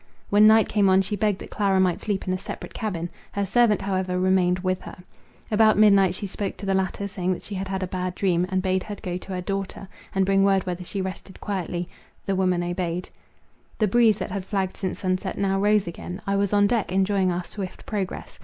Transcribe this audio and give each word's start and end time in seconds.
When 0.31 0.47
night 0.47 0.67
came 0.67 0.89
on, 0.89 1.03
she 1.03 1.15
begged 1.15 1.37
that 1.41 1.51
Clara 1.51 1.79
might 1.79 2.01
sleep 2.01 2.27
in 2.27 2.33
a 2.33 2.37
separate 2.39 2.73
cabin. 2.73 3.07
Her 3.33 3.45
servant, 3.45 3.83
however, 3.83 4.19
remained 4.19 4.57
with 4.57 4.81
her. 4.81 4.97
About 5.51 5.77
midnight 5.77 6.15
she 6.15 6.25
spoke 6.25 6.57
to 6.57 6.65
the 6.65 6.73
latter, 6.73 7.07
saying 7.07 7.33
that 7.33 7.43
she 7.43 7.53
had 7.53 7.67
had 7.67 7.83
a 7.83 7.87
bad 7.87 8.15
dream, 8.15 8.47
and 8.49 8.63
bade 8.63 8.81
her 8.81 8.95
go 8.99 9.17
to 9.19 9.33
her 9.33 9.41
daughter, 9.41 9.87
and 10.15 10.25
bring 10.25 10.43
word 10.43 10.65
whether 10.65 10.83
she 10.83 11.01
rested 11.03 11.39
quietly. 11.39 11.87
The 12.25 12.35
woman 12.35 12.63
obeyed. 12.63 13.11
The 13.77 13.87
breeze, 13.87 14.17
that 14.17 14.31
had 14.31 14.43
flagged 14.43 14.75
since 14.75 14.97
sunset, 14.97 15.37
now 15.37 15.59
rose 15.59 15.85
again. 15.85 16.19
I 16.25 16.35
was 16.35 16.51
on 16.51 16.65
deck, 16.65 16.91
enjoying 16.91 17.31
our 17.31 17.43
swift 17.43 17.85
progress. 17.85 18.39